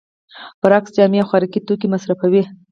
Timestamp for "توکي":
1.67-1.87